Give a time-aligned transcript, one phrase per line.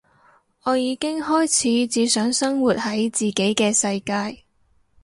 [0.63, 4.43] 我已經開始只想生活喺自己嘅世界